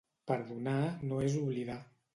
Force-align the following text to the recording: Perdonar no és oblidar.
Perdonar 0.31 0.79
no 1.11 1.21
és 1.29 1.39
oblidar. 1.47 1.79